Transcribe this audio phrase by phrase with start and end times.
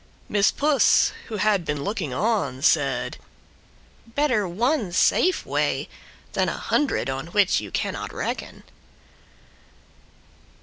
[0.27, 3.19] Miss Puss, who had been looking on, said:
[4.15, 5.89] "BETTER ONE SAFE WAY
[6.33, 8.63] THAN A HUNDRED ON WHICH YOU CANNOT RECKON."